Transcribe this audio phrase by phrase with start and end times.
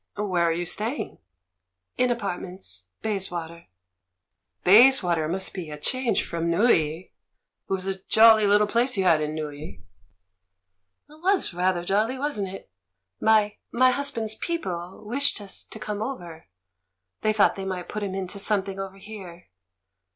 [0.17, 1.19] "Where are you staying?"
[1.95, 3.67] "In apartments— Bayswater."
[4.63, 7.13] "Bayswater must be a change from Neuilly?
[7.69, 9.83] It was a jolly little place you had in Neuilly!"
[11.07, 12.71] "It was ratlier jolly, wasn't it?
[13.19, 16.47] My— my hus band's people wished us to come over;
[17.21, 19.49] thej^ thought they might put him into something over here.